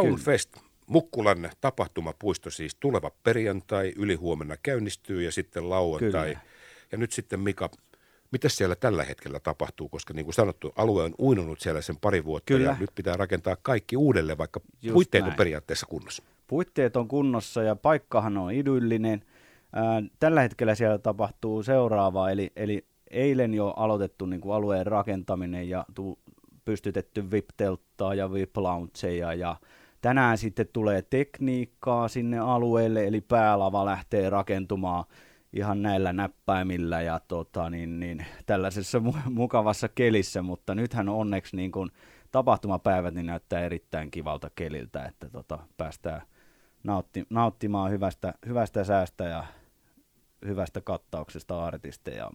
[0.00, 6.28] Soundfest, Mukkulan tapahtumapuisto siis tuleva perjantai, ylihuomenna käynnistyy ja sitten lauantai.
[6.28, 6.40] Kyllä.
[6.92, 7.70] Ja nyt sitten Mika,
[8.30, 12.24] mitä siellä tällä hetkellä tapahtuu, koska niin kuin sanottu, alue on uinunut siellä sen pari
[12.24, 12.70] vuotta Kyllä.
[12.70, 15.32] ja nyt pitää rakentaa kaikki uudelleen, vaikka Just puitteet näin.
[15.32, 16.22] on periaatteessa kunnossa.
[16.46, 19.24] Puitteet on kunnossa ja paikkahan on idyllinen.
[20.18, 25.84] tällä hetkellä siellä tapahtuu seuraavaa, eli, eli eilen jo aloitettu niin kuin alueen rakentaminen ja
[25.94, 26.18] tu,
[26.64, 29.56] pystytetty VIP-telttaa ja VIP-loungeja ja
[30.02, 35.04] tänään sitten tulee tekniikkaa sinne alueelle, eli päälava lähtee rakentumaan
[35.52, 41.72] ihan näillä näppäimillä ja tota, niin, niin, tällaisessa mu- mukavassa kelissä, mutta nythän onneksi niin
[41.72, 41.90] kun
[42.30, 46.22] tapahtumapäivät niin näyttää erittäin kivalta keliltä, että tota, päästään
[46.84, 49.44] nautti, nauttimaan hyvästä, hyvästä säästä ja
[50.46, 52.30] hyvästä kattauksesta artisteja.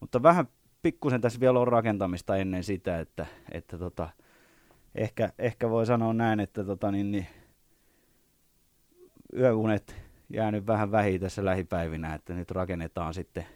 [0.00, 0.48] Mutta vähän
[0.82, 4.08] pikkusen tässä vielä on rakentamista ennen sitä, että, että tota,
[4.94, 7.26] ehkä, ehkä voi sanoa näin, että tota, niin, niin,
[9.36, 9.96] yöunet
[10.30, 13.46] jäänyt vähän vähin tässä lähipäivinä, että nyt rakennetaan sitten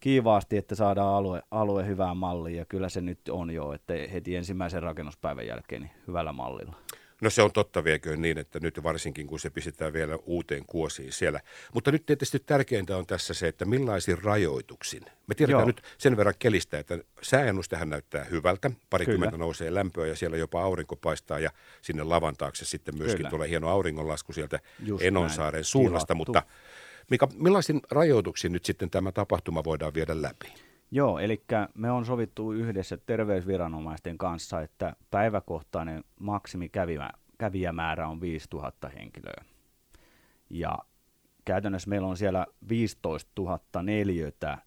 [0.00, 4.36] kiivaasti, että saadaan alue, alue hyvään malliin, ja kyllä se nyt on jo, että heti
[4.36, 6.74] ensimmäisen rakennuspäivän jälkeen niin hyvällä mallilla.
[7.24, 11.12] No se on totta viekö niin, että nyt varsinkin kun se pistetään vielä uuteen kuosiin
[11.12, 11.40] siellä.
[11.74, 15.02] Mutta nyt tietysti tärkeintä on tässä se, että millaisin rajoituksin.
[15.26, 15.66] Me tiedetään Joo.
[15.66, 18.70] nyt sen verran kelistä, että sääennustehän näyttää hyvältä.
[18.90, 19.44] Parikymmentä Kyllä.
[19.44, 21.50] nousee lämpöä ja siellä jopa aurinko paistaa ja
[21.82, 23.30] sinne lavan taakse sitten myöskin Kyllä.
[23.30, 25.64] tulee hieno auringonlasku sieltä Just Enonsaaren näin.
[25.64, 26.14] suunnasta.
[26.14, 26.42] Mutta
[27.10, 30.52] Mika, millaisin rajoituksin nyt sitten tämä tapahtuma voidaan viedä läpi?
[30.96, 36.70] Joo, eli me on sovittu yhdessä terveysviranomaisten kanssa, että päiväkohtainen maksimi
[37.38, 39.44] kävijämäärä on 5000 henkilöä.
[40.50, 40.78] Ja
[41.44, 44.58] käytännössä meillä on siellä 15 000 neliötä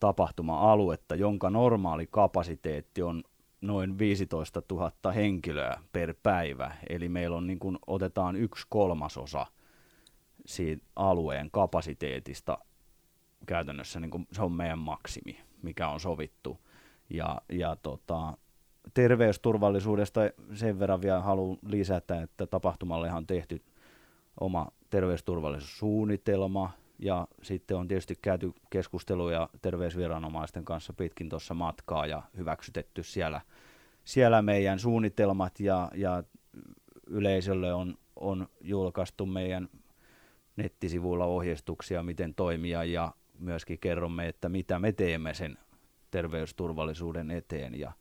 [0.00, 3.24] tapahtuma-aluetta, jonka normaali kapasiteetti on
[3.60, 6.74] noin 15 000 henkilöä per päivä.
[6.88, 9.46] Eli meillä on niin kun otetaan yksi kolmasosa
[10.46, 12.58] siitä alueen kapasiteetista
[13.46, 16.58] käytännössä niin kuin se on meidän maksimi, mikä on sovittu.
[17.10, 18.36] Ja, ja tota,
[18.94, 20.20] terveysturvallisuudesta
[20.54, 23.62] sen verran vielä haluan lisätä, että tapahtumalle on tehty
[24.40, 33.02] oma terveysturvallisuussuunnitelma, ja sitten on tietysti käyty keskusteluja terveysviranomaisten kanssa pitkin tuossa matkaa ja hyväksytetty
[33.02, 33.40] siellä,
[34.04, 35.60] siellä meidän suunnitelmat.
[35.60, 36.22] Ja, ja
[37.06, 39.68] yleisölle on, on julkaistu meidän
[40.56, 42.84] nettisivuilla ohjeistuksia, miten toimia.
[42.84, 45.58] Ja myöskin kerromme, että mitä me teemme sen
[46.10, 47.80] terveysturvallisuuden eteen.
[47.80, 47.92] Ja,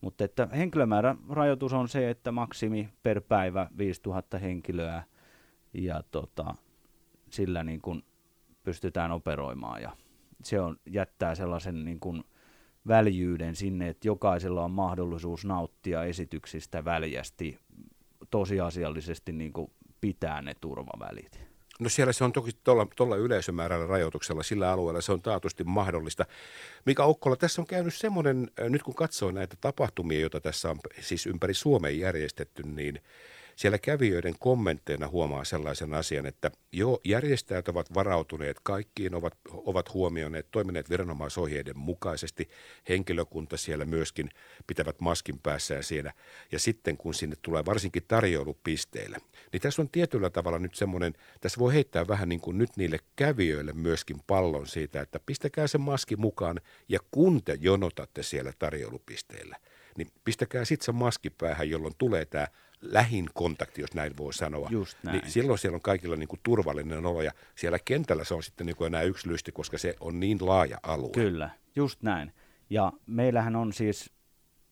[0.00, 5.02] mutta että henkilömäärän rajoitus on se, että maksimi per päivä 5000 henkilöä
[5.74, 6.54] ja tota,
[7.30, 8.04] sillä niin kuin
[8.62, 9.96] pystytään operoimaan ja
[10.44, 12.24] se on, jättää sellaisen niin kuin
[12.88, 17.58] väljyyden sinne, että jokaisella on mahdollisuus nauttia esityksistä väljästi
[18.30, 19.70] tosiasiallisesti niin kuin
[20.00, 21.51] pitää ne turvavälit.
[21.82, 22.50] No siellä se on toki
[22.96, 26.26] tuolla yleisömäärällä rajoituksella sillä alueella, se on taatusti mahdollista.
[26.84, 31.26] Mika Ukkola, tässä on käynyt semmoinen, nyt kun katsoo näitä tapahtumia, joita tässä on siis
[31.26, 33.00] ympäri Suomen järjestetty, niin–
[33.82, 40.90] kävijöiden kommentteina huomaa sellaisen asian, että jo järjestäjät ovat varautuneet kaikkiin, ovat, ovat huomioineet, toimineet
[40.90, 42.48] viranomaisohjeiden mukaisesti.
[42.88, 44.30] Henkilökunta siellä myöskin
[44.66, 46.12] pitävät maskin päässään siinä.
[46.52, 49.18] Ja sitten kun sinne tulee varsinkin tarjoulupisteillä,
[49.52, 52.98] niin tässä on tietyllä tavalla nyt semmoinen, tässä voi heittää vähän niin kuin nyt niille
[53.16, 59.56] kävijöille myöskin pallon siitä, että pistäkää se maski mukaan ja kun te jonotatte siellä tarjoulupisteillä,
[59.96, 62.46] niin pistäkää sitten se maski päähän, jolloin tulee tämä
[62.82, 64.68] lähin kontakti, jos näin voi sanoa.
[64.70, 65.20] Just näin.
[65.20, 68.66] Niin silloin siellä on kaikilla niin kuin turvallinen olo ja siellä kentällä se on sitten
[68.66, 71.10] niin kuin enää yksilöllisesti, koska se on niin laaja alue.
[71.10, 72.32] Kyllä, just näin.
[72.70, 74.12] Ja meillähän on siis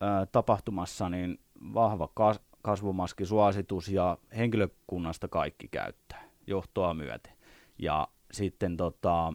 [0.03, 1.39] äh, tapahtumassa niin
[1.75, 7.33] vahva kas- kasvumaskisuositus ja henkilökunnasta kaikki käyttää, johtoa myöten.
[7.79, 9.33] Ja sitten tota,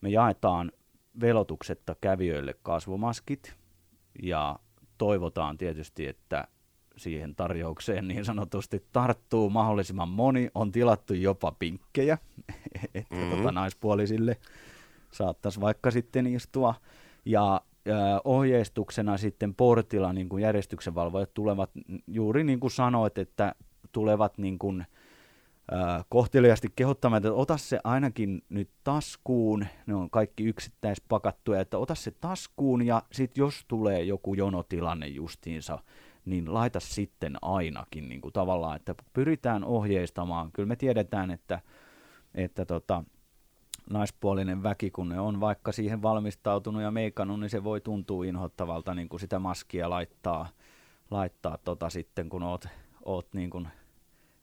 [0.00, 0.72] me jaetaan
[1.20, 3.54] velotuksetta kävijöille kasvumaskit
[4.22, 4.58] ja
[4.98, 6.48] toivotaan tietysti, että
[6.96, 10.50] siihen tarjoukseen niin sanotusti tarttuu mahdollisimman moni.
[10.54, 12.18] On tilattu jopa pinkkejä,
[12.94, 13.36] että mm-hmm.
[13.36, 14.36] tota, naispuolisille
[15.10, 16.74] saattaisi vaikka sitten istua.
[17.24, 17.54] Ja
[17.88, 21.70] äh, ohjeistuksena sitten portilla niin kuin järjestyksenvalvojat tulevat,
[22.06, 23.54] juuri niin kuin sanoit, että
[23.92, 24.86] tulevat niin kuin,
[25.72, 31.94] äh, kohteliasti kehottamaan, että ota se ainakin nyt taskuun, ne on kaikki yksittäispakattuja, että ota
[31.94, 35.78] se taskuun ja sitten jos tulee joku jonotilanne justiinsa,
[36.24, 40.52] niin laita sitten ainakin niin kuin tavallaan, että pyritään ohjeistamaan.
[40.52, 41.60] Kyllä me tiedetään, että,
[42.34, 43.04] että tota,
[43.90, 48.94] naispuolinen väki, kun ne on vaikka siihen valmistautunut ja meikannut, niin se voi tuntua inhottavalta
[48.94, 50.48] niin kuin sitä maskia laittaa,
[51.10, 52.64] laittaa tota sitten, kun oot,
[53.04, 53.68] oot niin kuin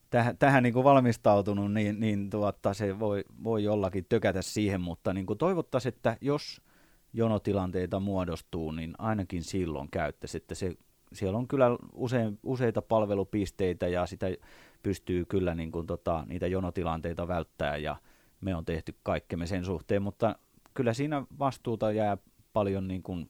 [0.09, 5.13] tähän, tähän niin kuin valmistautunut, niin, niin tuotta, se voi, voi jollakin tökätä siihen, mutta
[5.13, 6.61] niin kuin toivottaisiin, että jos
[7.13, 10.73] jonotilanteita muodostuu, niin ainakin silloin käyttäisi, että se,
[11.13, 14.27] siellä on kyllä usein, useita palvelupisteitä ja sitä
[14.83, 17.95] pystyy kyllä niin kuin tota, niitä jonotilanteita välttää ja
[18.41, 20.35] me on tehty kaikkemme sen suhteen, mutta
[20.73, 22.17] kyllä siinä vastuuta jää
[22.53, 23.29] paljon niin kuin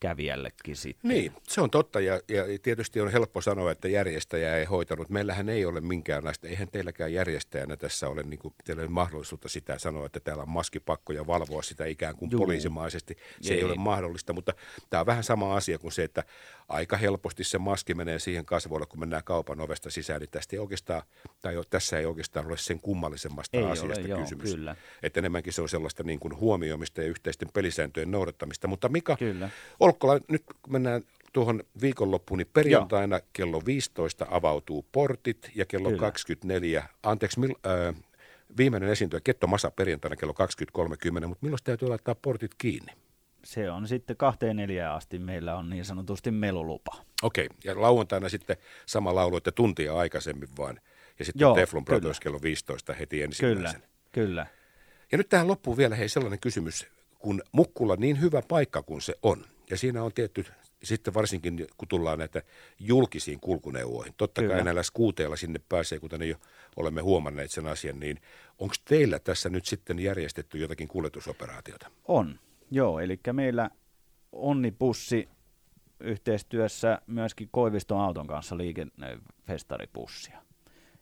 [0.00, 1.08] kävijällekin sitten.
[1.08, 5.08] Niin, se on totta ja, ja tietysti on helppo sanoa, että järjestäjä ei hoitanut.
[5.08, 9.78] Meillähän ei ole minkäänlaista, eihän teilläkään järjestäjänä tässä ole, niin kuin, teillä ei mahdollisuutta sitä
[9.78, 12.40] sanoa, että täällä on maskipakko ja valvoa sitä ikään kuin Juu.
[12.40, 13.16] poliisimaisesti.
[13.40, 13.58] Se ei.
[13.58, 14.52] ei ole mahdollista, mutta
[14.90, 16.24] tämä on vähän sama asia kuin se, että
[16.68, 20.60] aika helposti se maski menee siihen kasvoille, kun mennään kaupan ovesta sisään, niin tästä ei
[20.60, 21.02] oikeastaan,
[21.42, 24.48] tai jo, tässä ei oikeastaan ole sen kummallisemmasta ei asiasta ole, kysymys.
[24.48, 24.76] Joo, kyllä.
[25.02, 28.68] Että enemmänkin se on sellaista niin kuin huomioimista ja yhteisten pelisääntöjen noudattamista.
[28.68, 29.50] Mutta Mika, kyllä.
[29.80, 31.02] Olkkola, nyt kun mennään
[31.32, 33.26] tuohon viikonloppuun, niin perjantaina Joo.
[33.32, 36.00] kello 15 avautuu portit ja kello Kyllä.
[36.00, 37.94] 24, anteeksi, mil, äh,
[38.56, 42.92] viimeinen esiintyjä Ketto Masa perjantaina kello 20.30, mutta milloin täytyy laittaa portit kiinni?
[43.44, 46.96] Se on sitten kahteen neljään asti meillä on niin sanotusti melulupa.
[47.22, 47.56] Okei, okay.
[47.64, 50.80] ja lauantaina sitten sama laulu, että tuntia aikaisemmin vaan.
[51.18, 53.80] Ja sitten Joo, Teflon Brothers kello 15 heti ensimmäisen.
[53.80, 54.46] Kyllä, kyllä.
[55.12, 56.86] Ja nyt tähän loppuu vielä hei sellainen kysymys,
[57.18, 60.44] kun Mukkula niin hyvä paikka kuin se on, ja siinä on tietty,
[60.82, 62.42] sitten varsinkin kun tullaan näitä
[62.78, 64.54] julkisiin kulkuneuvoihin, totta Kyllä.
[64.54, 66.36] kai näillä skuuteilla sinne pääsee, kuten jo
[66.76, 68.20] olemme huomanneet sen asian, niin
[68.58, 71.90] onko teillä tässä nyt sitten järjestetty jotakin kuljetusoperaatiota?
[72.08, 72.38] On,
[72.70, 73.70] joo, eli meillä
[74.32, 75.28] Onnipussi
[76.00, 80.42] yhteistyössä myöskin Koiviston auton kanssa liikennefestaripussia.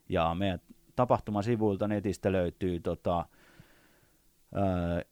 [0.08, 0.60] Ja meidän
[0.96, 3.26] tapahtumasivuilta netistä löytyy tota,
[4.54, 5.02] ää,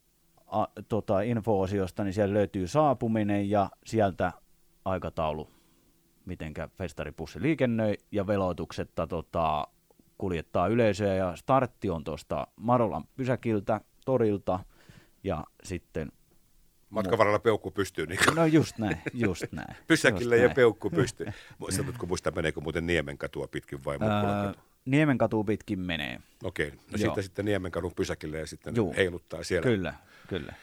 [0.46, 4.32] a, tota, info-osiosta, niin siellä löytyy saapuminen ja sieltä
[4.84, 5.48] aikataulu,
[6.26, 9.68] mitenkä festaripussi liikennöi ja veloitukset tota,
[10.18, 14.60] kuljettaa yleisöä ja startti on tuosta Marolan pysäkiltä, torilta
[15.24, 16.12] ja sitten
[16.90, 18.06] Matkan varrella peukku pystyy.
[18.06, 19.76] Niin no just näin, just näin.
[19.86, 20.56] Pysäkille just ja näin.
[20.56, 21.26] peukku pystyy.
[21.58, 24.54] Muistatko muista, meneekö muuten Niemenkatua pitkin vai Mukkulan
[24.84, 26.20] Niemenkatu pitkin menee.
[26.44, 26.98] Okei, no Joo.
[26.98, 28.94] siitä sitten Niemenkadun pysäkille ja sitten Juu.
[28.96, 29.62] heiluttaa siellä.
[29.62, 29.94] Kyllä,
[30.28, 30.54] kyllä.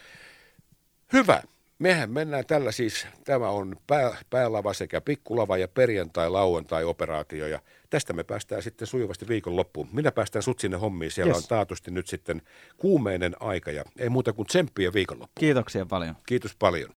[1.13, 1.43] Hyvä.
[1.79, 7.59] Mehän mennään tällä siis, tämä on pää, päälava sekä pikkulava ja perjantai-lauantai-operaatio ja
[7.89, 9.89] tästä me päästään sitten sujuvasti viikon loppuun.
[9.91, 11.43] Minä päästään sut sinne hommiin, siellä yes.
[11.43, 12.41] on taatusti nyt sitten
[12.77, 15.39] kuumeinen aika ja ei muuta kuin tsemppiä viikonloppuun.
[15.39, 16.15] Kiitoksia paljon.
[16.25, 16.89] Kiitos paljon.